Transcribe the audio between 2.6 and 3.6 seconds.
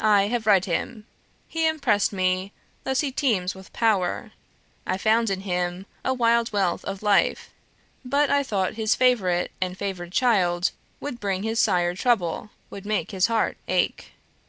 thus he teems